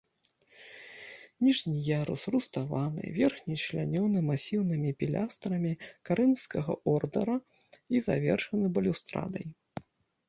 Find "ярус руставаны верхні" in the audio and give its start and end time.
1.89-3.57